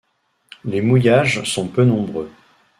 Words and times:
Les 0.65 0.81
mouillages 0.81 1.43
sont 1.43 1.67
peu 1.67 1.83
nombreux. 1.83 2.31